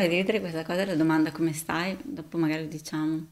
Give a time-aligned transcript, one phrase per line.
[0.00, 3.26] farei dividere questa cosa della domanda come stai, dopo magari diciamo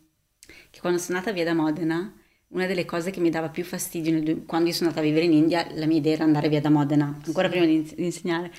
[0.70, 2.12] che quando sono andata via da Modena,
[2.48, 5.26] una delle cose che mi dava più fastidio nel, quando io sono andata a vivere
[5.26, 8.50] in India, la mia idea era andare via da Modena, ancora prima di, di insegnare.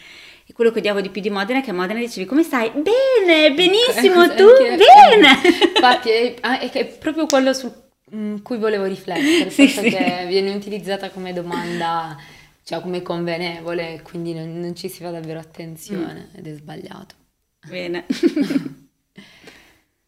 [0.46, 2.72] E quello che odiavo di più di Modena è che a Modena dicevi come stai?
[2.72, 4.48] Bene, benissimo, tu?
[4.58, 5.38] Bene!
[5.76, 7.72] Infatti è, ah, è, è proprio quello su
[8.16, 9.90] mm, cui volevo riflettere, sì, sì.
[9.90, 12.18] che viene utilizzata come domanda
[12.64, 16.38] cioè come convenevole, quindi non, non ci si fa davvero attenzione mm.
[16.38, 17.19] ed è sbagliato.
[17.68, 18.06] Bene.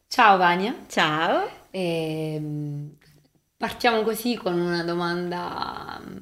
[0.08, 0.76] Ciao Vania.
[0.88, 1.50] Ciao.
[1.70, 2.96] E, ehm,
[3.58, 6.18] partiamo così con una domanda mm,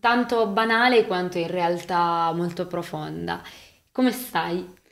[0.00, 3.42] tanto banale quanto in realtà molto profonda.
[3.90, 4.82] Come stai?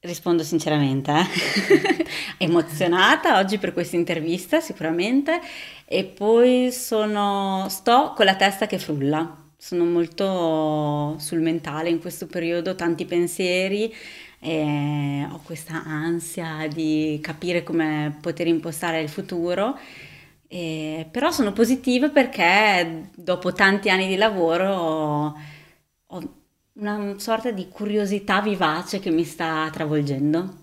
[0.00, 2.06] Rispondo sinceramente, eh?
[2.38, 5.40] emozionata oggi per questa intervista sicuramente
[5.84, 12.26] e poi sono, sto con la testa che frulla sono molto sul mentale in questo
[12.26, 13.94] periodo, tanti pensieri,
[14.44, 19.78] e ho questa ansia di capire come poter impostare il futuro.
[20.48, 25.34] E, però sono positiva perché dopo tanti anni di lavoro ho,
[26.06, 26.34] ho
[26.74, 30.61] una sorta di curiosità vivace che mi sta travolgendo.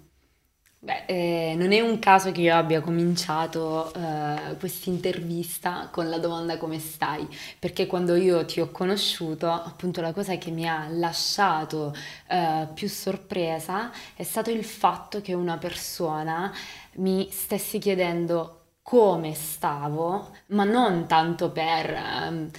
[0.82, 6.20] Beh, eh, non è un caso che io abbia cominciato eh, questa intervista con la
[6.20, 7.28] domanda come stai,
[7.60, 11.94] perché quando io ti ho conosciuto, appunto la cosa che mi ha lasciato
[12.30, 16.50] eh, più sorpresa è stato il fatto che una persona
[16.96, 21.90] mi stesse chiedendo come stavo, ma non tanto per...
[21.92, 22.50] Ehm,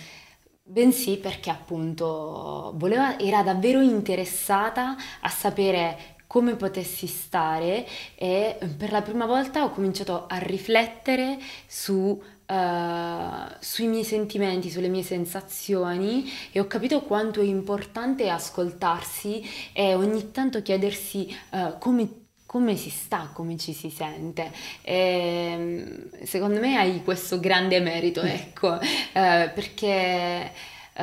[0.62, 9.02] bensì perché appunto voleva, era davvero interessata a sapere come potessi stare e per la
[9.02, 16.58] prima volta ho cominciato a riflettere su Uh, sui miei sentimenti, sulle mie sensazioni e
[16.58, 19.40] ho capito quanto è importante ascoltarsi
[19.72, 22.08] e ogni tanto chiedersi uh, come,
[22.46, 24.50] come, si sta, come ci si sente.
[24.82, 28.80] E, secondo me hai questo grande merito, ecco, uh,
[29.12, 30.50] perché
[30.92, 31.02] Uh,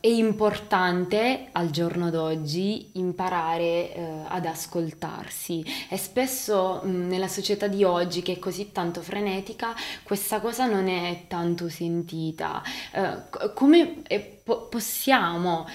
[0.00, 7.84] è importante al giorno d'oggi imparare uh, ad ascoltarsi e spesso mh, nella società di
[7.84, 12.62] oggi che è così tanto frenetica questa cosa non è tanto sentita.
[12.92, 14.02] Uh, come
[14.42, 15.66] po- possiamo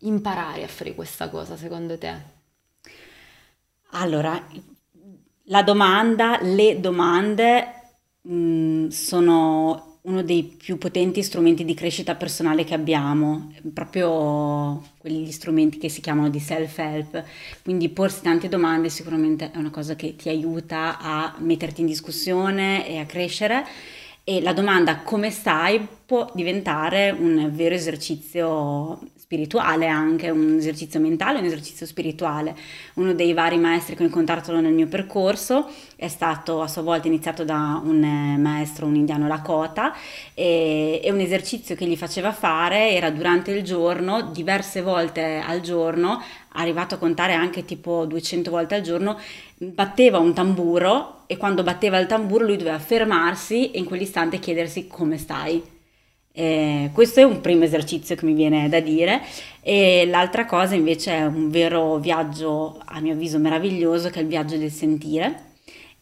[0.00, 2.32] imparare a fare questa cosa secondo te?
[3.92, 4.40] Allora,
[5.44, 7.66] la domanda, le domande
[8.22, 15.78] mh, sono uno dei più potenti strumenti di crescita personale che abbiamo, proprio quegli strumenti
[15.78, 17.24] che si chiamano di self-help.
[17.62, 22.86] Quindi porsi tante domande sicuramente è una cosa che ti aiuta a metterti in discussione
[22.86, 23.64] e a crescere.
[24.26, 31.40] E la domanda come stai può diventare un vero esercizio spirituale anche, un esercizio mentale,
[31.40, 32.56] un esercizio spirituale.
[32.94, 37.06] Uno dei vari maestri che ho incontrato nel mio percorso è stato a sua volta
[37.06, 39.94] iniziato da un eh, maestro, un indiano Lakota,
[40.32, 45.60] e, e un esercizio che gli faceva fare era durante il giorno, diverse volte al
[45.60, 49.18] giorno, arrivato a contare anche tipo 200 volte al giorno,
[49.58, 54.86] batteva un tamburo e quando batteva il tamburo lui doveva fermarsi e in quell'istante chiedersi
[54.86, 55.62] come stai.
[56.32, 59.22] Eh, questo è un primo esercizio che mi viene da dire.
[59.62, 64.28] E l'altra cosa invece è un vero viaggio, a mio avviso meraviglioso, che è il
[64.28, 65.52] viaggio del sentire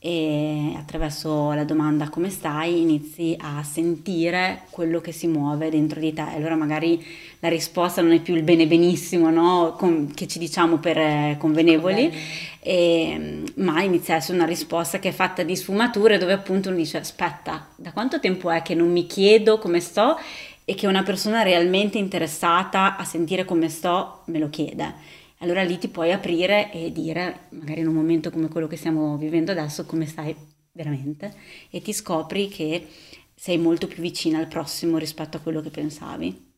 [0.05, 6.13] e attraverso la domanda come stai inizi a sentire quello che si muove dentro di
[6.13, 6.23] te.
[6.23, 7.01] Allora magari
[7.39, 9.77] la risposta non è più il bene benissimo no?
[9.79, 12.13] Con, che ci diciamo per eh, convenevoli,
[12.59, 16.79] e, ma inizia a essere una risposta che è fatta di sfumature dove appunto uno
[16.79, 20.19] dice aspetta, da quanto tempo è che non mi chiedo come sto
[20.65, 25.77] e che una persona realmente interessata a sentire come sto me lo chiede allora lì
[25.77, 29.85] ti puoi aprire e dire, magari in un momento come quello che stiamo vivendo adesso,
[29.85, 30.35] come stai
[30.71, 31.35] veramente
[31.69, 32.87] e ti scopri che
[33.35, 36.51] sei molto più vicina al prossimo rispetto a quello che pensavi.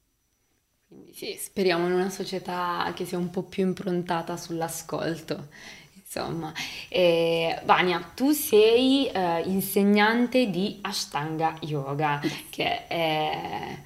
[0.86, 5.48] Quindi sì, speriamo in una società che sia un po' più improntata sull'ascolto.
[5.96, 6.52] Insomma,
[6.88, 12.20] eh, Vania, tu sei eh, insegnante di Ashtanga Yoga,
[12.50, 13.78] che è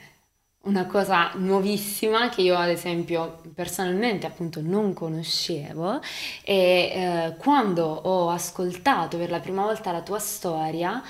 [0.62, 6.00] una cosa nuovissima che io ad esempio personalmente appunto non conoscevo
[6.42, 11.02] e eh, quando ho ascoltato per la prima volta la tua storia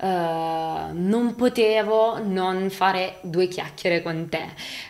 [0.00, 4.44] uh, non potevo non fare due chiacchiere con te,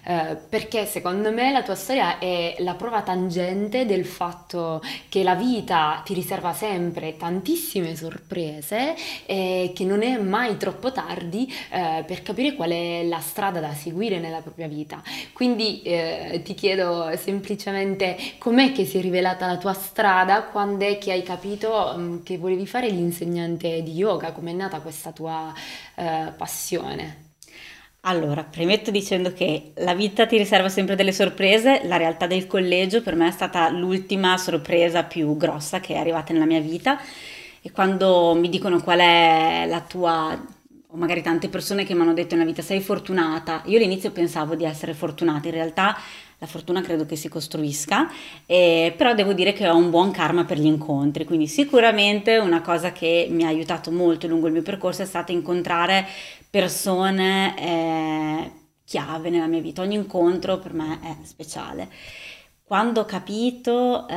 [0.07, 5.35] uh, perché secondo me la tua storia è la prova tangente del fatto che la
[5.35, 8.95] vita ti riserva sempre tantissime sorprese
[9.27, 13.73] e che non è mai troppo tardi uh, per capire qual è la strada da
[13.73, 15.03] seguire nella propria vita.
[15.33, 21.13] Quindi ti chiedo semplicemente com'è che si è rivelata la tua strada, quando è che
[21.13, 25.53] hai capito um, che volevi fare l'insegnante di yoga, com'è nata questa tua
[25.95, 27.29] uh, passione?
[28.03, 33.03] Allora, premetto dicendo che la vita ti riserva sempre delle sorprese, la realtà del collegio
[33.03, 36.99] per me è stata l'ultima sorpresa più grossa che è arrivata nella mia vita.
[37.61, 40.59] E quando mi dicono qual è la tua
[40.93, 44.55] o magari tante persone che mi hanno detto nella vita sei fortunata, io all'inizio pensavo
[44.55, 45.97] di essere fortunata, in realtà
[46.41, 48.09] la fortuna credo che si costruisca,
[48.47, 52.63] eh, però devo dire che ho un buon karma per gli incontri, quindi sicuramente una
[52.63, 56.07] cosa che mi ha aiutato molto lungo il mio percorso è stata incontrare
[56.49, 58.51] persone eh,
[58.85, 61.91] chiave nella mia vita, ogni incontro per me è speciale.
[62.65, 64.15] Quando ho capito eh,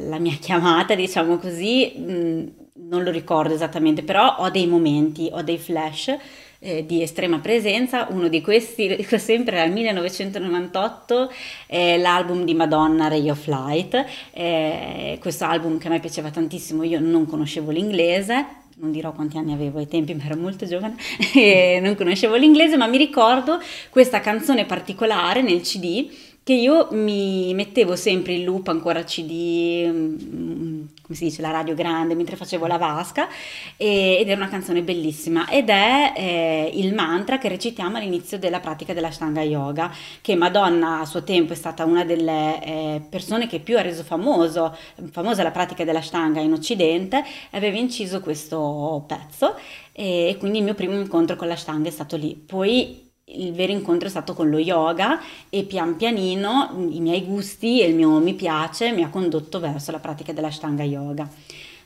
[0.00, 2.52] la mia chiamata, diciamo così, mh,
[2.88, 6.16] non lo ricordo esattamente, però ho dei momenti, ho dei flash
[6.60, 11.32] eh, di estrema presenza, uno di questi, dico sempre, il 1998,
[11.66, 16.82] eh, l'album di Madonna Ray of Light, eh, questo album che a me piaceva tantissimo,
[16.84, 20.96] io non conoscevo l'inglese, non dirò quanti anni avevo ai tempi, ma ero molto giovane
[21.34, 23.60] e non conoscevo l'inglese, ma mi ricordo
[23.90, 26.10] questa canzone particolare nel CD
[26.50, 31.76] che io mi mettevo sempre in loop ancora CD, mm, come si dice, la radio
[31.76, 33.28] grande, mentre facevo la vasca
[33.76, 38.92] ed era una canzone bellissima ed è eh, il mantra che recitiamo all'inizio della pratica
[38.92, 43.78] dell'Ashtanga Yoga, che Madonna a suo tempo è stata una delle eh, persone che più
[43.78, 44.76] ha reso famoso,
[45.12, 49.56] famosa la pratica dell'Ashtanga in Occidente, aveva inciso questo pezzo
[49.92, 52.34] e quindi il mio primo incontro con l'Ashtanga è stato lì.
[52.34, 57.80] Poi il vero incontro è stato con lo yoga e pian pianino i miei gusti
[57.80, 61.28] e il mio mi piace mi ha condotto verso la pratica dell'Ashtanga Yoga.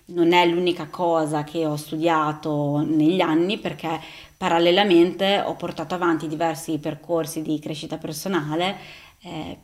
[0.06, 4.00] Non è l'unica cosa che ho studiato negli anni perché
[4.36, 8.76] parallelamente ho portato avanti diversi percorsi di crescita personale
[9.22, 9.58] eh,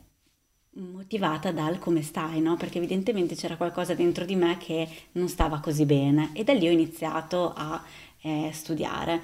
[0.75, 2.57] motivata dal come stai, no?
[2.57, 6.69] Perché evidentemente c'era qualcosa dentro di me che non stava così bene e da lì
[6.69, 7.83] ho iniziato a
[8.23, 9.21] eh, studiare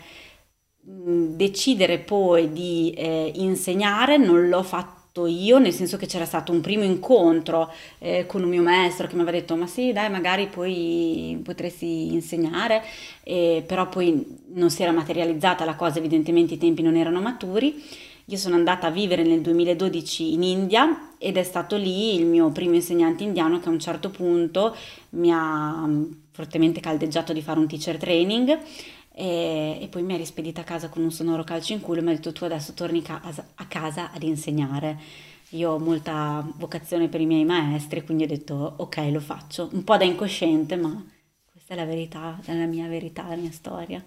[0.88, 6.61] decidere poi di eh, insegnare non l'ho fatto io, nel senso che c'era stato un
[6.61, 10.47] primo incontro eh, con un mio maestro che mi aveva detto ma sì dai magari
[10.47, 12.85] poi potresti insegnare,
[13.25, 17.82] eh, però poi non si era materializzata la cosa, evidentemente i tempi non erano maturi.
[18.29, 22.50] Io sono andata a vivere nel 2012 in India ed è stato lì il mio
[22.50, 24.75] primo insegnante indiano che a un certo punto
[25.11, 28.59] mi ha mm, fortemente caldeggiato di fare un teacher training
[29.19, 32.03] e, e, poi mi ha rispedita a casa con un sonoro calcio in culo e
[32.03, 34.99] mi ha detto tu adesso torni casa, a casa ad insegnare.
[35.51, 39.85] Io ho molta vocazione per i miei maestri, quindi ho detto ok lo faccio, un
[39.85, 41.03] po' da incosciente, ma
[41.51, 44.05] questa è la verità, è la mia verità, la mia storia.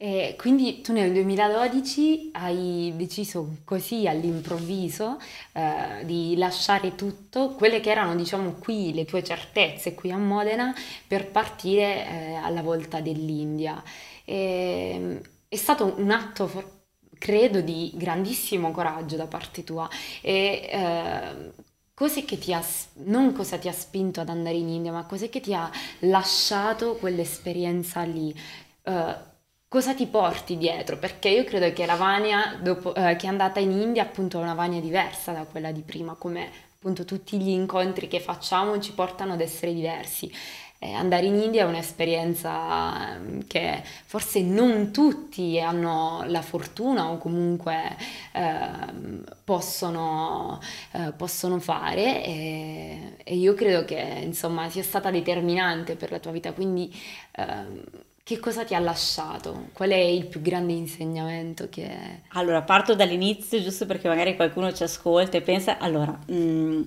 [0.00, 5.18] E quindi tu nel 2012 hai deciso così all'improvviso
[5.52, 10.72] eh, di lasciare tutto, quelle che erano diciamo qui le tue certezze qui a Modena
[11.06, 13.82] per partire eh, alla volta dell'India.
[14.24, 16.48] E, è stato un atto,
[17.18, 19.88] credo, di grandissimo coraggio da parte tua.
[20.20, 21.52] E, eh,
[21.94, 22.62] cos'è che ti ha,
[23.06, 25.68] non cosa ti ha spinto ad andare in India, ma cos'è che ti ha
[26.00, 28.32] lasciato quell'esperienza lì?
[28.84, 29.14] Uh,
[29.68, 30.96] cosa ti porti dietro?
[30.98, 34.42] Perché io credo che la Vania, dopo, eh, che è andata in India, appunto, è
[34.42, 38.92] una Vania diversa da quella di prima, come appunto tutti gli incontri che facciamo ci
[38.92, 40.32] portano ad essere diversi.
[40.80, 47.18] Eh, andare in India è un'esperienza ehm, che forse non tutti hanno la fortuna o
[47.18, 47.96] comunque
[48.32, 50.60] eh, possono,
[50.92, 56.30] eh, possono, fare e, e, io credo che insomma sia stata determinante per la tua
[56.30, 56.94] vita, quindi
[57.32, 57.82] ehm,
[58.28, 59.68] che cosa ti ha lasciato?
[59.72, 61.88] Qual è il più grande insegnamento che...
[62.32, 65.78] Allora, parto dall'inizio giusto perché magari qualcuno ci ascolta e pensa...
[65.78, 66.82] Allora, mh, mm,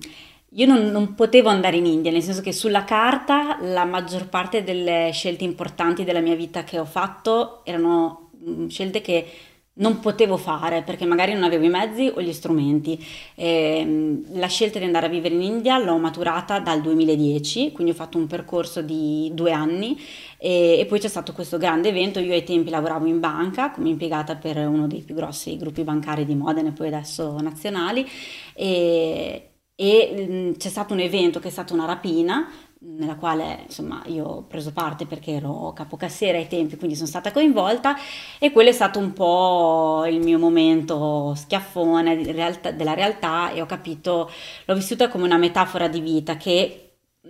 [0.50, 4.62] io non, non, potevo andare in India, nel senso che sulla carta la maggior parte
[4.62, 9.26] delle scelte importanti della mia vita che ho fatto erano mh, mm, scelte che
[9.74, 13.02] non potevo fare perché magari non avevo i mezzi o gli strumenti.
[13.34, 17.96] Eh, la scelta di andare a vivere in India l'ho maturata dal 2010, quindi ho
[17.96, 19.98] fatto un percorso di due anni
[20.36, 22.20] e, e, poi c'è stato questo grande evento.
[22.20, 26.26] Io ai tempi lavoravo in banca come impiegata per uno dei più grossi gruppi bancari
[26.26, 28.06] di Modena e poi adesso nazionali
[28.54, 32.46] e, e c'è stato un evento che è stata una rapina
[32.84, 37.30] nella quale insomma io ho preso parte perché ero capocassiera ai tempi, quindi sono stata
[37.30, 37.96] coinvolta
[38.38, 44.30] e quello è stato un po' il mio momento schiaffone della realtà e ho capito,
[44.64, 46.78] l'ho vissuta come una metafora di vita che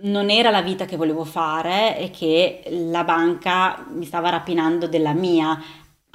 [0.01, 5.13] non era la vita che volevo fare e che la banca mi stava rapinando della
[5.13, 5.61] mia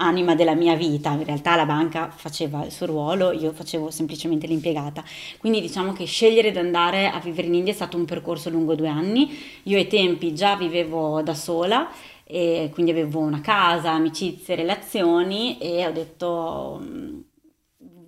[0.01, 4.47] anima della mia vita, in realtà la banca faceva il suo ruolo, io facevo semplicemente
[4.47, 5.03] l'impiegata.
[5.39, 8.75] Quindi diciamo che scegliere di andare a vivere in India è stato un percorso lungo
[8.75, 9.37] due anni.
[9.65, 11.89] Io ai tempi già vivevo da sola
[12.25, 16.81] e quindi avevo una casa, amicizie, relazioni e ho detto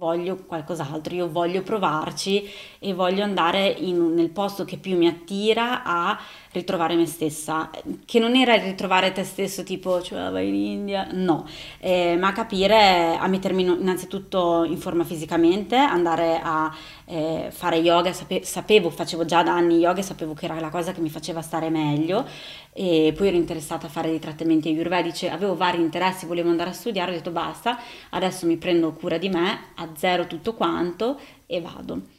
[0.01, 5.83] voglio qualcos'altro, io voglio provarci e voglio andare in, nel posto che più mi attira
[5.85, 6.19] a
[6.52, 7.71] ritrovare me stessa,
[8.04, 11.47] che non era il ritrovare te stesso tipo cioè vai in India, no,
[11.78, 18.45] eh, ma capire, a mettermi innanzitutto in forma fisicamente, andare a eh, fare yoga, sape-
[18.45, 21.42] sapevo, facevo già da anni yoga e sapevo che era la cosa che mi faceva
[21.42, 22.26] stare meglio.
[22.73, 26.73] E poi ero interessata a fare dei trattamenti ayurvedici, avevo vari interessi, volevo andare a
[26.73, 27.78] studiare, ho detto basta,
[28.11, 32.19] adesso mi prendo cura di me, a zero tutto quanto e vado.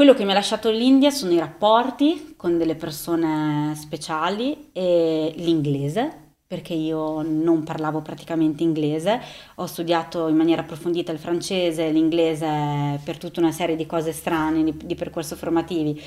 [0.00, 6.36] Quello che mi ha lasciato l'India sono i rapporti con delle persone speciali e l'inglese,
[6.46, 9.20] perché io non parlavo praticamente inglese,
[9.56, 14.64] ho studiato in maniera approfondita il francese, l'inglese per tutta una serie di cose strane,
[14.64, 16.00] di, di percorsi formativi.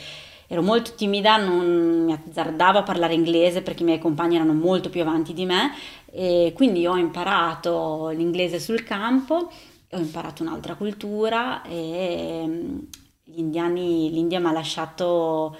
[0.48, 4.90] Ero molto timida, non mi azzardavo a parlare inglese perché i miei compagni erano molto
[4.90, 5.72] più avanti di me
[6.10, 9.52] e quindi ho imparato l'inglese sul campo,
[9.92, 12.88] ho imparato un'altra cultura e
[13.24, 15.58] gli indiani, l'India mi ha lasciato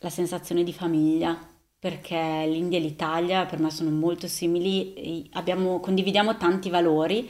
[0.00, 1.36] la sensazione di famiglia,
[1.78, 7.28] perché l'India e l'Italia per me sono molto simili, abbiamo, condividiamo tanti valori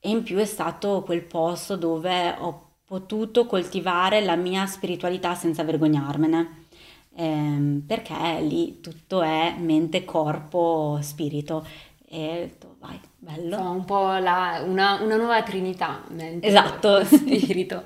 [0.00, 5.62] e in più è stato quel posto dove ho potuto coltivare la mia spiritualità senza
[5.64, 6.66] vergognarmene,
[7.14, 11.66] ehm, perché lì tutto è mente, corpo, spirito.
[12.10, 13.56] E ho detto, vai, bello.
[13.56, 17.04] Insomma, un po' la, una, una, nuova trinità, mente, esatto.
[17.04, 17.82] spirito.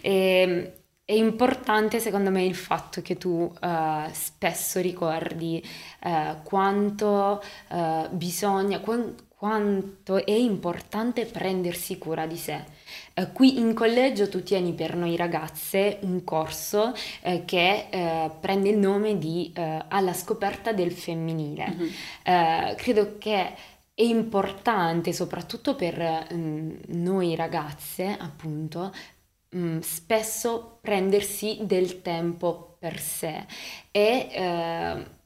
[0.00, 0.70] e, ehm,
[1.04, 5.60] è importante secondo me il fatto che tu uh, spesso ricordi
[6.04, 12.64] uh, quanto uh, bisogna, qu- quanto è importante prendersi cura di sé.
[13.14, 16.92] Uh, qui in collegio tu tieni per noi ragazze un corso
[17.22, 21.66] uh, che uh, prende il nome di Alla scoperta del femminile.
[21.68, 22.74] Mm-hmm.
[22.76, 23.54] credo che
[23.94, 28.92] è importante soprattutto per mm, noi ragazze, appunto,
[29.54, 33.44] mm, spesso prendersi del tempo per sé
[33.90, 35.18] e eh,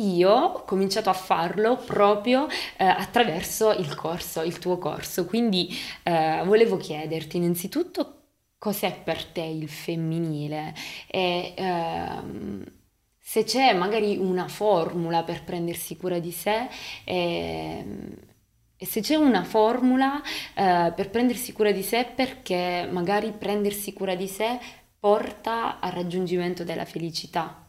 [0.00, 5.24] io ho cominciato a farlo proprio eh, attraverso il corso, il tuo corso.
[5.26, 5.68] Quindi
[6.02, 8.14] eh, volevo chiederti innanzitutto
[8.58, 10.74] cos'è per te il femminile
[11.08, 12.62] e ehm,
[13.18, 16.68] se c'è magari una formula per prendersi cura di sé
[17.04, 17.84] e,
[18.76, 20.20] e se c'è una formula
[20.54, 24.58] eh, per prendersi cura di sé perché magari prendersi cura di sé
[24.98, 27.59] porta al raggiungimento della felicità.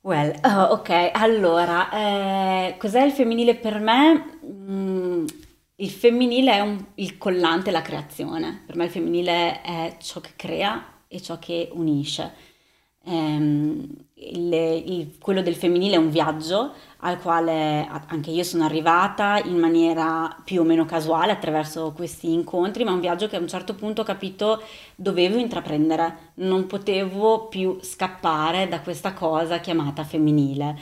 [0.00, 4.38] Well, oh, ok, allora, eh, cos'è il femminile per me?
[4.46, 5.26] Mm,
[5.76, 8.62] il femminile è un, il collante, la creazione.
[8.64, 12.32] Per me il femminile è ciò che crea e ciò che unisce.
[13.04, 19.40] Ehm, il, il, quello del femminile è un viaggio al quale anche io sono arrivata
[19.44, 23.48] in maniera più o meno casuale attraverso questi incontri, ma un viaggio che a un
[23.48, 24.62] certo punto ho capito
[24.96, 30.76] dovevo intraprendere, non potevo più scappare da questa cosa chiamata femminile.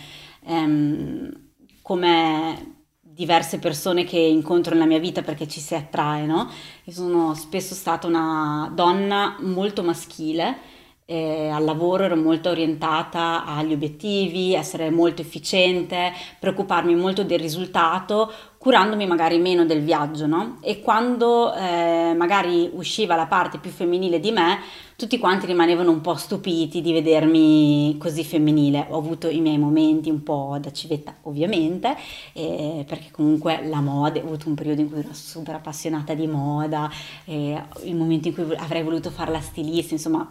[0.47, 1.45] Ehm,
[1.83, 6.51] come diverse persone che incontro nella mia vita perché ci si attrae, no?
[6.85, 10.75] Io sono spesso stata una donna molto maschile
[11.07, 18.31] eh, al lavoro ero molto orientata agli obiettivi, essere molto efficiente, preoccuparmi molto del risultato,
[18.67, 20.59] curandomi magari meno del viaggio, no?
[20.61, 24.59] E quando eh, magari usciva la parte più femminile di me,
[24.97, 28.89] tutti quanti rimanevano un po' stupiti di vedermi così femminile.
[28.89, 31.97] Ho avuto i miei momenti un po' da civetta, ovviamente,
[32.33, 36.27] eh, perché comunque la moda, ho avuto un periodo in cui ero super appassionata di
[36.27, 36.91] moda,
[37.27, 40.29] eh, il momento in cui avrei voluto fare la stilista, insomma,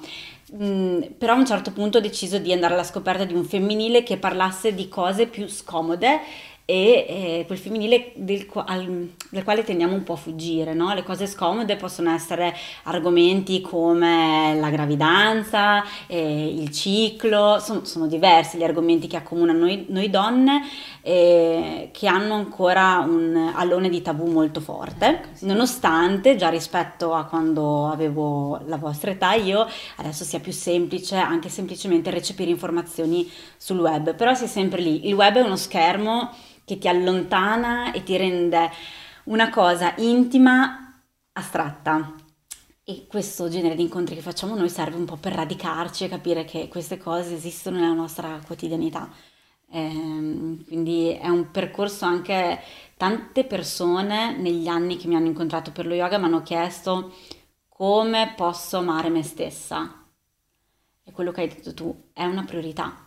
[0.54, 4.04] Mm, però a un certo punto ho deciso di andare alla scoperta di un femminile
[4.04, 6.20] che parlasse di cose più scomode
[6.68, 10.96] e eh, quel femminile del, al, del, quale tendiamo un po' a fuggire, no?
[10.96, 18.58] Le cose scomode possono essere argomenti come la gravidanza, eh, il ciclo, sono, sono, diversi
[18.58, 20.64] gli argomenti che accomunano noi, noi donne
[21.02, 27.90] eh, che hanno ancora un allone di tabù molto forte, nonostante già rispetto a quando
[27.90, 29.68] avevo la vostra età io
[29.98, 35.14] adesso sia più semplice anche semplicemente recepire informazioni sul web, però sei sempre lì, il
[35.14, 36.32] web è uno schermo
[36.66, 38.72] che ti allontana e ti rende
[39.26, 41.02] una cosa intima
[41.34, 42.16] astratta.
[42.84, 46.46] E questo genere di incontri che facciamo noi serve un po' per radicarci e capire
[46.46, 49.10] che queste cose esistono nella nostra quotidianità.
[49.72, 52.62] Ehm, quindi è un percorso anche
[52.98, 57.14] tante persone negli anni che mi hanno incontrato per lo yoga mi hanno chiesto
[57.68, 60.06] come posso amare me stessa.
[61.04, 63.05] E quello che hai detto tu è una priorità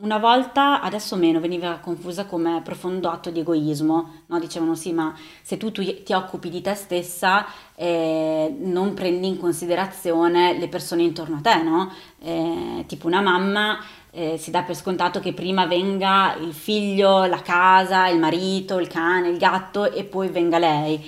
[0.00, 4.38] una volta, adesso meno, veniva confusa come profondo atto di egoismo, no?
[4.38, 9.38] dicevano sì, ma se tu, tu ti occupi di te stessa eh, non prendi in
[9.38, 11.92] considerazione le persone intorno a te, no?
[12.20, 13.78] Eh, tipo una mamma
[14.10, 18.88] eh, si dà per scontato che prima venga il figlio, la casa, il marito, il
[18.88, 21.04] cane, il gatto e poi venga lei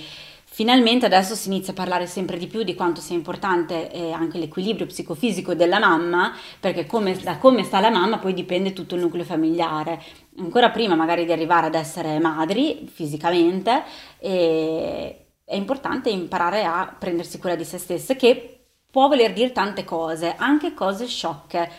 [0.60, 4.36] Finalmente adesso si inizia a parlare sempre di più di quanto sia importante eh, anche
[4.36, 9.00] l'equilibrio psicofisico della mamma, perché come, da come sta la mamma poi dipende tutto il
[9.00, 10.02] nucleo familiare.
[10.36, 13.84] Ancora prima magari di arrivare ad essere madri fisicamente,
[14.18, 19.84] eh, è importante imparare a prendersi cura di se stesse, che può voler dire tante
[19.84, 21.70] cose, anche cose sciocche,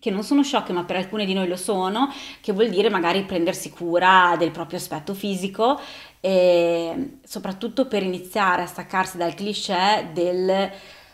[0.00, 3.24] che non sono sciocche ma per alcune di noi lo sono, che vuol dire magari
[3.24, 5.80] prendersi cura del proprio aspetto fisico
[6.20, 10.70] e soprattutto per iniziare a staccarsi dal cliché del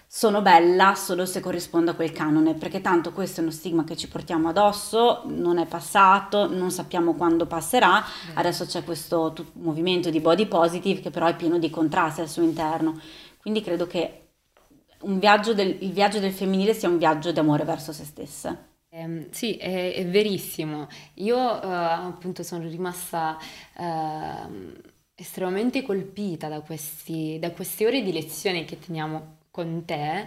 [0.06, 3.96] sono bella solo se corrispondo a quel canone, perché tanto questo è uno stigma che
[3.96, 8.00] ci portiamo addosso, non è passato, non sappiamo quando passerà,
[8.34, 12.28] adesso c'è questo t- movimento di body positive che però è pieno di contrasti al
[12.28, 12.96] suo interno,
[13.40, 14.28] quindi credo che
[15.18, 18.72] viaggio del, il viaggio del femminile sia un viaggio d'amore verso se stesse.
[18.88, 20.86] Eh, sì, è, è, verissimo.
[21.14, 23.36] Io uh, appunto sono rimasta
[23.78, 30.26] uh, estremamente colpita da, questi, da, queste ore di lezione che teniamo con te.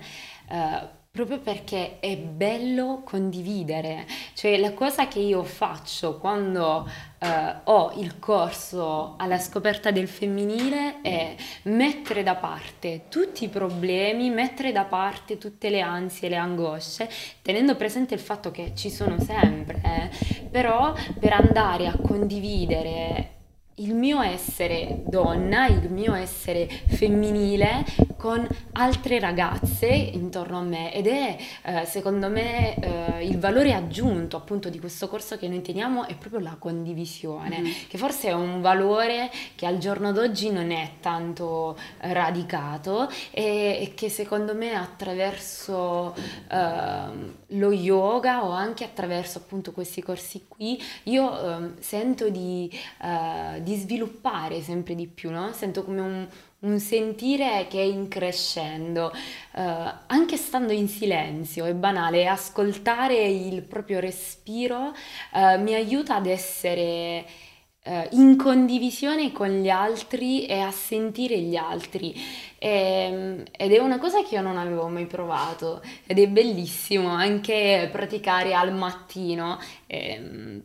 [0.49, 7.91] Uh, proprio perché è bello condividere, cioè la cosa che io faccio quando eh, ho
[7.97, 14.83] il corso alla scoperta del femminile è mettere da parte tutti i problemi, mettere da
[14.83, 17.09] parte tutte le ansie, le angosce,
[17.41, 23.36] tenendo presente il fatto che ci sono sempre, eh, però per andare a condividere
[23.79, 27.85] il mio essere donna, il mio essere femminile
[28.17, 34.35] con altre ragazze intorno a me ed è eh, secondo me eh, il valore aggiunto
[34.35, 37.73] appunto di questo corso che noi teniamo è proprio la condivisione, mm-hmm.
[37.87, 43.91] che forse è un valore che al giorno d'oggi non è tanto radicato e, e
[43.93, 46.15] che secondo me attraverso
[46.49, 52.69] eh, lo yoga o anche attraverso appunto questi corsi qui io ehm, sento di
[53.03, 55.51] eh, di sviluppare sempre di più, no?
[55.51, 56.27] Sento come un,
[56.59, 59.61] un sentire che è in crescendo, uh,
[60.07, 64.93] anche stando in silenzio, è banale, ascoltare il proprio respiro
[65.33, 67.25] uh, mi aiuta ad essere
[67.83, 72.15] uh, in condivisione con gli altri e a sentire gli altri.
[72.57, 77.09] E, ehm, ed è una cosa che io non avevo mai provato ed è bellissimo
[77.09, 79.59] anche praticare al mattino.
[79.87, 80.63] E, ehm,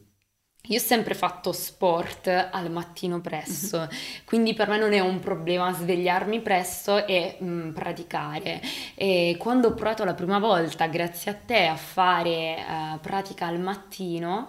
[0.67, 3.89] io ho sempre fatto sport al mattino presto, mm-hmm.
[4.25, 8.61] quindi per me non è un problema svegliarmi presto e mh, mm, praticare.
[8.95, 13.59] E quando ho provato la prima volta, grazie a te, a fare uh, pratica al
[13.59, 14.47] mattino,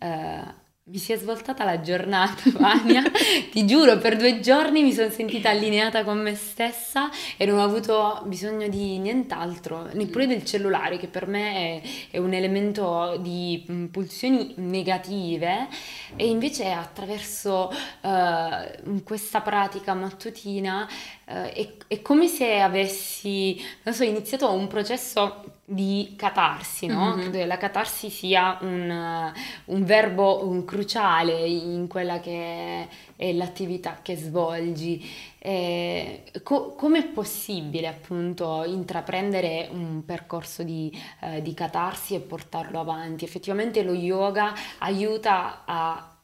[0.00, 0.54] uh,
[0.88, 3.02] mi si è svoltata la giornata, Vania.
[3.50, 7.64] Ti giuro, per due giorni mi sono sentita allineata con me stessa e non ho
[7.64, 13.66] avuto bisogno di nient'altro, neppure del cellulare, che per me è, è un elemento di
[13.68, 15.66] mm, pulsioni negative.
[16.14, 17.68] E invece attraverso
[18.02, 20.88] uh, questa pratica mattutina
[21.26, 27.06] uh, è, è come se avessi, non so, iniziato un processo di catarsi, no?
[27.06, 27.20] Mm-hmm.
[27.20, 29.32] Credo che la catarsi sia un,
[29.64, 32.86] un verbo un cruciale in quella che
[33.16, 35.04] è l'attività che svolgi.
[35.38, 42.78] Eh, co- Come è possibile appunto intraprendere un percorso di, eh, di catarsi e portarlo
[42.78, 43.24] avanti?
[43.24, 46.15] Effettivamente lo yoga aiuta a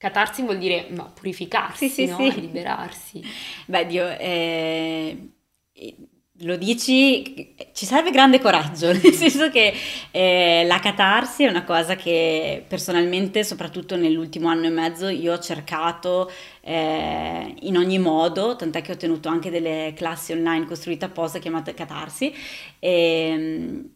[0.00, 2.16] Catarsi vuol dire ma, purificarsi, sì, no?
[2.16, 2.40] sì.
[2.40, 3.22] liberarsi.
[3.68, 5.28] Beh, Dio, eh,
[6.38, 9.74] lo dici, ci serve grande coraggio, nel senso che
[10.10, 15.38] eh, la catarsi è una cosa che personalmente, soprattutto nell'ultimo anno e mezzo, io ho
[15.38, 16.32] cercato
[16.62, 21.74] eh, in ogni modo, tant'è che ho tenuto anche delle classi online costruite apposta chiamate
[21.74, 22.32] catarsi.
[22.78, 23.90] E, ehm,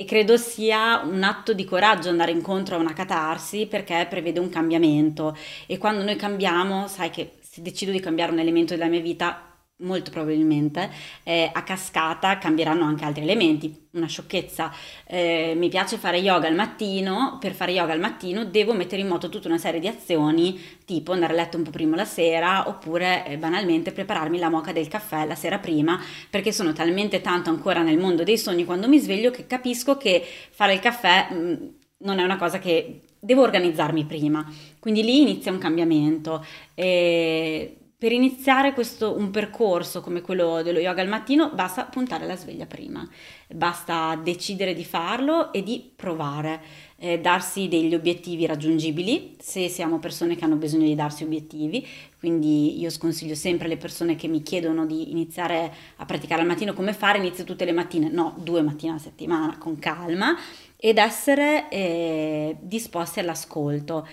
[0.00, 4.48] e credo sia un atto di coraggio andare incontro a una catarsi perché prevede un
[4.48, 5.36] cambiamento.
[5.66, 9.57] E quando noi cambiamo, sai che se decido di cambiare un elemento della mia vita
[9.80, 10.90] molto probabilmente
[11.22, 13.86] eh, a cascata cambieranno anche altri elementi.
[13.92, 14.72] Una sciocchezza,
[15.06, 19.08] eh, mi piace fare yoga al mattino, per fare yoga al mattino devo mettere in
[19.08, 22.68] moto tutta una serie di azioni, tipo andare a letto un po' prima la sera,
[22.68, 27.50] oppure eh, banalmente prepararmi la moca del caffè la sera prima, perché sono talmente tanto
[27.50, 31.36] ancora nel mondo dei sogni quando mi sveglio che capisco che fare il caffè mh,
[31.36, 31.54] mm,
[31.98, 34.46] non è una cosa che devo organizzarmi prima.
[34.78, 36.44] Quindi lì inizia un cambiamento.
[36.74, 42.36] E per iniziare questo, un percorso come quello dello yoga al mattino basta puntare la
[42.36, 43.04] sveglia prima,
[43.48, 46.62] basta decidere di farlo e di provare,
[46.98, 51.84] eh, darsi degli obiettivi raggiungibili se siamo persone che hanno bisogno di darsi obiettivi,
[52.20, 56.74] quindi io sconsiglio sempre alle persone che mi chiedono di iniziare a praticare al mattino
[56.74, 60.36] come fare, inizio tutte le mattine, no, due mattine a settimana con calma
[60.76, 64.06] ed essere eh, disposti all'ascolto.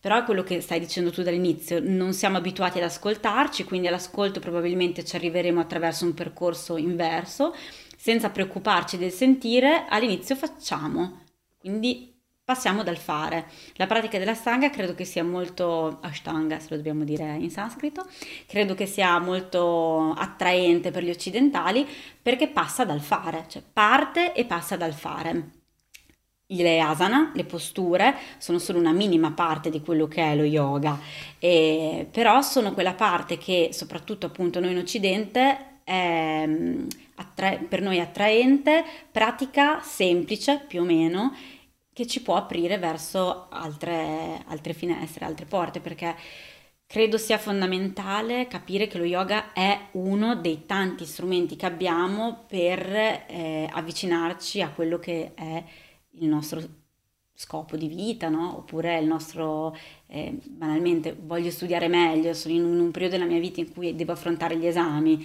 [0.00, 4.38] Però è quello che stai dicendo tu dall'inizio, non siamo abituati ad ascoltarci, quindi all'ascolto
[4.38, 7.54] probabilmente ci arriveremo attraverso un percorso inverso,
[7.96, 11.24] senza preoccuparci del sentire, all'inizio facciamo,
[11.58, 13.46] quindi passiamo dal fare.
[13.74, 18.06] La pratica della stanga credo che sia molto, ashtanga se lo dobbiamo dire in sanscrito,
[18.46, 21.86] credo che sia molto attraente per gli occidentali
[22.22, 25.57] perché passa dal fare, cioè parte e passa dal fare
[26.48, 30.98] le asana, le posture, sono solo una minima parte di quello che è lo yoga,
[31.38, 37.82] e, però sono quella parte che soprattutto appunto noi in Occidente è mm, attra- per
[37.82, 41.34] noi attraente, pratica semplice più o meno,
[41.92, 46.14] che ci può aprire verso altre, altre finestre, altre porte, perché
[46.86, 52.80] credo sia fondamentale capire che lo yoga è uno dei tanti strumenti che abbiamo per
[53.26, 55.62] eh, avvicinarci a quello che è
[56.20, 56.60] il nostro
[57.40, 58.56] scopo di vita, no?
[58.58, 59.76] oppure il nostro,
[60.08, 64.10] eh, banalmente, voglio studiare meglio, sono in un, periodo della mia vita in cui devo
[64.10, 65.24] affrontare gli esami.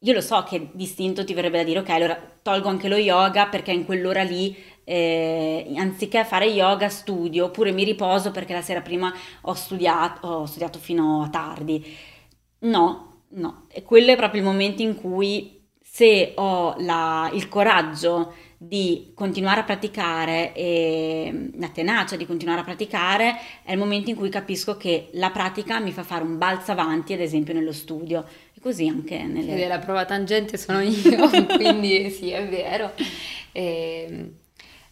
[0.00, 3.46] Io lo so che distinto ti verrebbe da dire, ok, allora tolgo anche lo yoga
[3.46, 8.80] perché in quell'ora lì, eh, anziché fare yoga, studio, oppure mi riposo perché la sera
[8.80, 11.84] prima ho studiato, ho studiato fino a tardi.
[12.60, 18.34] No, no, e quello è proprio il momento in cui se ho la, il coraggio
[18.58, 24.16] di continuare a praticare e la tenacia di continuare a praticare è il momento in
[24.16, 28.24] cui capisco che la pratica mi fa fare un balzo avanti, ad esempio nello studio.
[28.54, 29.56] E così anche nelle...
[29.56, 32.92] Sì, la prova tangente sono io, quindi sì, è vero.
[33.52, 34.30] E, ehm,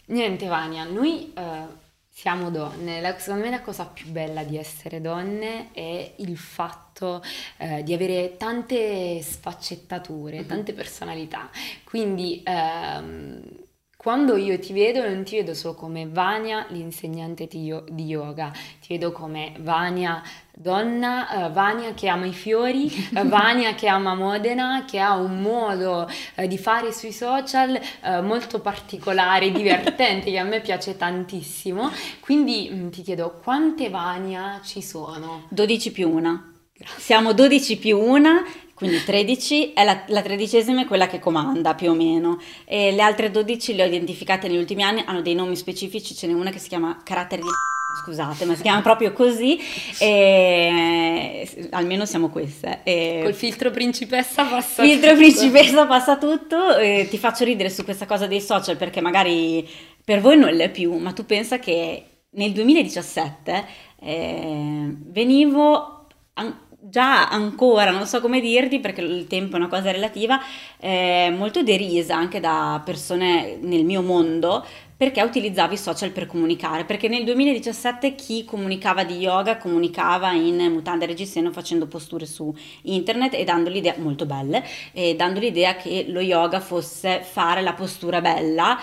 [0.06, 1.32] niente Vania, noi...
[1.36, 1.82] Uh,
[2.16, 7.20] siamo donne, la, secondo me la cosa più bella di essere donne è il fatto
[7.56, 10.46] eh, di avere tante sfaccettature, mm-hmm.
[10.46, 11.50] tante personalità.
[11.82, 13.42] Quindi ehm,
[13.96, 19.10] quando io ti vedo non ti vedo solo come Vania, l'insegnante di yoga, ti vedo
[19.10, 20.22] come Vania
[20.54, 25.40] donna, uh, Vania che ama i fiori, uh, Vania che ama Modena, che ha un
[25.40, 27.78] modo uh, di fare sui social
[28.22, 31.90] molto particolare, divertente, che a me piace tantissimo.
[32.20, 35.46] Quindi mh, mm, ti chiedo quante Vania ci sono?
[35.48, 36.52] 12 più una.
[36.96, 38.42] Siamo 12 più una
[38.74, 43.02] quindi 13 è la, la, tredicesima è quella che comanda più o meno e le
[43.02, 46.50] altre 12 le ho identificate negli ultimi anni, hanno dei nomi specifici, ce n'è una
[46.50, 47.48] che si chiama Caratteri di
[48.02, 49.58] scusate, ma si chiama proprio così
[49.98, 52.80] e almeno siamo queste.
[52.82, 53.20] E...
[53.22, 55.20] Col filtro principessa passa filtro tutto.
[55.20, 59.66] principessa passa tutto e ti faccio ridere su questa cosa dei social perché magari
[60.04, 63.64] per voi non l'è più, ma tu pensa che nel 2017
[64.00, 69.90] eh, venivo an- già ancora, non so come dirti perché il tempo è una cosa
[69.90, 70.38] relativa,
[70.78, 74.64] eh, molto derisa anche da persone nel mio mondo
[74.96, 80.56] perché utilizzavi i social per comunicare, perché nel 2017 chi comunicava di yoga comunicava in
[80.72, 86.06] mutande reggiseno facendo posture su internet e dando l'idea, molto belle, e dando l'idea che
[86.08, 88.78] lo yoga fosse fare la postura bella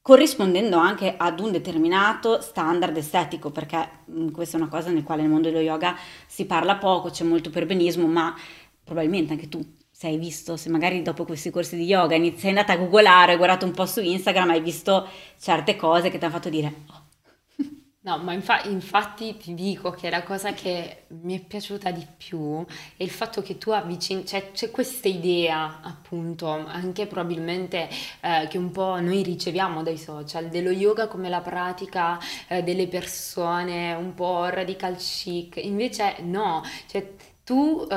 [0.00, 5.22] corrispondendo anche ad un determinato standard estetico, perché mh, questa è una cosa nel quale
[5.22, 8.34] nel mondo dello yoga si parla poco, c'è molto perbenismo, ma
[8.84, 9.60] probabilmente anche tu
[10.02, 13.32] se hai visto, se magari dopo questi corsi di yoga inizi, sei andata a googolare,
[13.32, 15.06] hai guardato un po' su Instagram, hai visto
[15.38, 17.02] certe cose che ti hanno fatto dire, oh,
[18.04, 22.64] No, ma infa- infatti ti dico che la cosa che mi è piaciuta di più
[22.96, 27.88] è il fatto che tu avvicini, cioè c'è questa idea appunto, anche probabilmente
[28.22, 32.88] eh, che un po' noi riceviamo dai social, dello yoga come la pratica eh, delle
[32.88, 37.06] persone un po' radical chic, invece no, cioè
[37.44, 37.94] tu eh,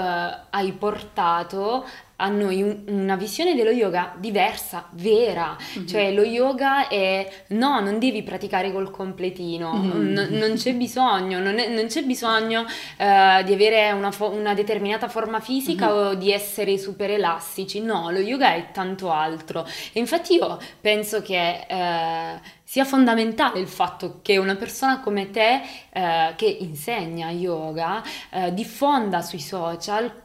[0.50, 1.86] hai portato
[2.18, 5.86] a noi un- una visione dello yoga diversa, vera, Mhm.
[5.86, 10.14] cioè lo yoga è no, non devi praticare col completino, Mhm.
[10.14, 12.66] n- non c'è bisogno, non, è- non c'è bisogno
[12.98, 15.94] eh, di avere una, fo- una determinata forma fisica Mhm.
[15.94, 19.66] o di essere super elastici, no, lo yoga è tanto altro.
[19.92, 25.62] E infatti io penso che eh, sia fondamentale il fatto che una persona come te
[25.92, 28.02] eh, che insegna yoga
[28.32, 30.24] eh, diffonda sui social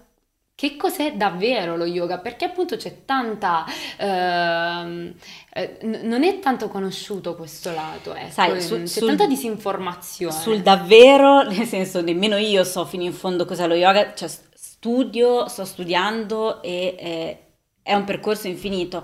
[0.54, 2.18] che cos'è davvero lo yoga?
[2.18, 3.64] Perché appunto c'è tanta,
[3.96, 5.14] ehm,
[5.54, 10.34] eh, n- non è tanto conosciuto questo lato, ecco, Sai, su- c'è sul- tanta disinformazione.
[10.34, 15.48] Sul davvero, nel senso nemmeno io so fino in fondo cos'è lo yoga, cioè studio,
[15.48, 17.38] sto studiando e eh,
[17.82, 19.02] è un percorso infinito.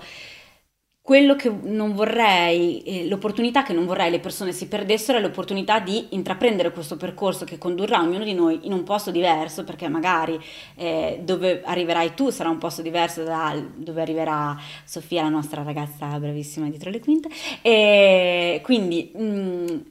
[1.07, 5.79] Quello che non vorrei, eh, l'opportunità che non vorrei le persone si perdessero è l'opportunità
[5.79, 10.37] di intraprendere questo percorso che condurrà ognuno di noi in un posto diverso, perché magari
[10.75, 16.07] eh, dove arriverai tu sarà un posto diverso da dove arriverà Sofia, la nostra ragazza
[16.19, 17.29] bravissima dietro le quinte.
[17.61, 19.81] E quindi mh,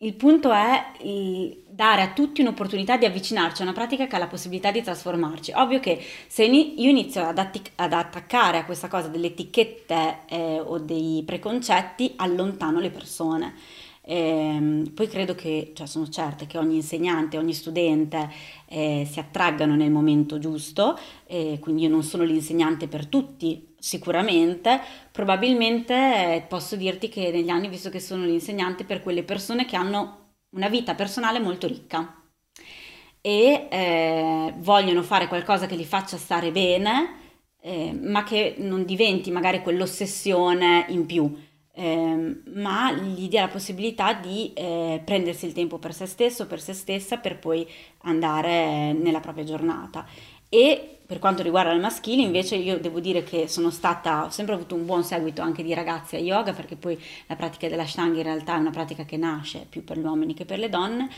[0.00, 0.92] il punto è
[1.80, 5.52] dare a tutti un'opportunità di avvicinarci a una pratica che ha la possibilità di trasformarci.
[5.56, 10.60] Ovvio che se io inizio ad, atti- ad attaccare a questa cosa delle etichette eh,
[10.60, 13.54] o dei preconcetti, allontano le persone.
[14.02, 18.28] Ehm, poi credo che, cioè sono certa che ogni insegnante, ogni studente
[18.66, 24.78] eh, si attraggano nel momento giusto, eh, quindi io non sono l'insegnante per tutti, sicuramente,
[25.10, 29.76] probabilmente eh, posso dirti che negli anni, visto che sono l'insegnante per quelle persone che
[29.76, 30.19] hanno
[30.50, 32.14] una vita personale molto ricca
[33.20, 37.16] e eh, vogliono fare qualcosa che li faccia stare bene,
[37.60, 41.36] eh, ma che non diventi magari quell'ossessione in più,
[41.74, 46.60] ehm, ma gli dia la possibilità di eh, prendersi il tempo per se stesso, per
[46.60, 47.66] se stessa, per poi
[48.02, 50.06] andare nella propria giornata.
[50.48, 54.54] E per quanto riguarda il maschile, invece, io devo dire che sono stata, ho sempre
[54.54, 56.96] avuto un buon seguito anche di ragazzi a yoga, perché poi
[57.26, 60.44] la pratica dell'Ashtanga in realtà è una pratica che nasce più per gli uomini che
[60.44, 61.10] per le donne.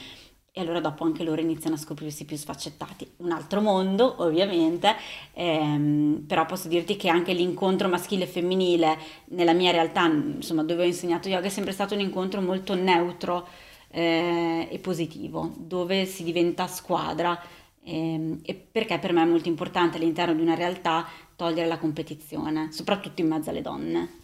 [0.50, 3.06] E allora dopo anche loro iniziano a scoprirsi più sfaccettati.
[3.18, 4.96] Un altro mondo, ovviamente,
[5.34, 10.84] ehm, però posso dirti che anche l'incontro maschile e femminile nella mia realtà, insomma, dove
[10.84, 13.46] ho insegnato yoga, è sempre stato un incontro molto neutro
[13.90, 17.38] eh, e positivo, dove si diventa squadra.
[17.84, 22.70] Ehm, e perché per me è molto importante all'interno di una realtà togliere la competizione,
[22.72, 24.20] soprattutto in mezzo alle donne.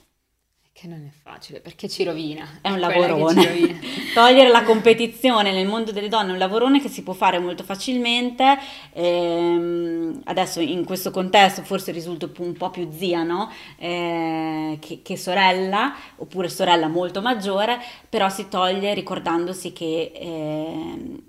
[0.80, 2.60] Che non è facile, perché ci rovina.
[2.60, 3.80] È un lavorone.
[4.14, 7.64] Togliere la competizione nel mondo delle donne è un lavorone che si può fare molto
[7.64, 8.56] facilmente.
[8.92, 13.50] ehm, adesso in questo contesto forse risulto un po' più zia, no?
[13.76, 21.27] Eh, che, che sorella, oppure sorella molto maggiore, però si toglie ricordandosi che ehm,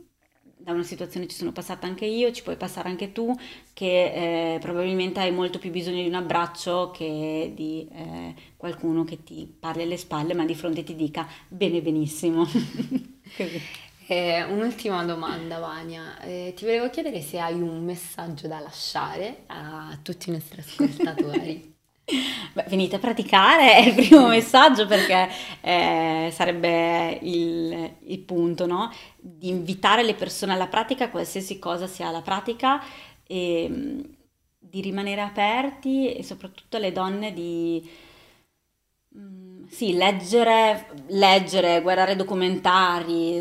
[0.70, 3.36] da una situazione ci sono passata anche io, ci puoi passare anche tu,
[3.74, 9.24] che eh, probabilmente hai molto più bisogno di un abbraccio che di eh, qualcuno che
[9.24, 12.46] ti parli alle spalle, ma di fronte ti dica bene benissimo.
[14.12, 16.20] Eh, un'ultima domanda, Vania.
[16.22, 21.78] Eh, ti volevo chiedere se hai un messaggio da lasciare a tutti i nostri ascoltatori.
[22.54, 25.30] Beh, venite a praticare è il primo messaggio perché
[25.62, 28.92] eh, sarebbe il, il punto, no?
[29.18, 32.82] Di invitare le persone alla pratica, qualsiasi cosa sia la pratica,
[33.28, 34.02] e mh,
[34.58, 37.88] di rimanere aperti e soprattutto alle donne di
[39.18, 43.36] mm, sì, leggere, leggere, guardare documentari,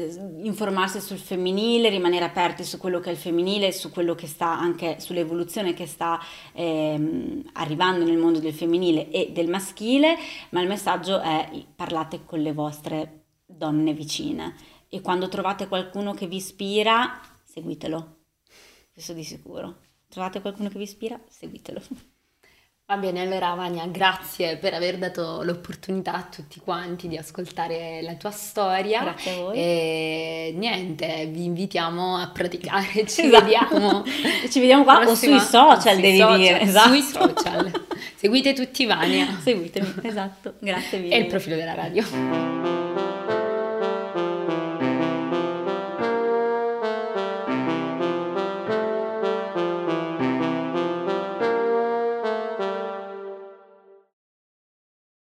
[0.45, 4.47] informarsi sul femminile, rimanere aperti su quello che è il femminile, su quello che sta
[4.47, 6.21] anche sull'evoluzione che sta
[6.53, 10.17] ehm, arrivando nel mondo del femminile e del maschile,
[10.51, 14.55] ma il messaggio è parlate con le vostre donne vicine
[14.89, 18.17] e quando trovate qualcuno che vi ispira, seguitelo,
[18.93, 19.79] questo di sicuro.
[20.09, 21.81] Trovate qualcuno che vi ispira, seguitelo.
[22.91, 28.15] Va bene, allora Vania, grazie per aver dato l'opportunità a tutti quanti di ascoltare la
[28.15, 29.03] tua storia.
[29.03, 29.57] Grazie a voi.
[29.59, 33.45] E niente, vi invitiamo a praticare, ci Esatto.
[33.45, 34.05] vediamo.
[34.49, 36.61] Ci vediamo qua o prossima- sui social, sui devi social, dire.
[36.63, 36.89] Esatto.
[36.89, 37.85] Sui social.
[38.15, 40.55] Seguite tutti Vania Seguitemi, esatto.
[40.59, 41.15] Grazie mille.
[41.15, 43.18] e il profilo della radio.